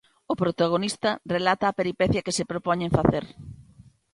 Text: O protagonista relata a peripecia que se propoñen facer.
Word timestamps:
O 0.31 0.33
protagonista 0.41 1.09
relata 1.35 1.65
a 1.67 1.77
peripecia 1.79 2.25
que 2.25 2.35
se 2.37 2.47
propoñen 2.51 2.93
facer. 2.97 3.25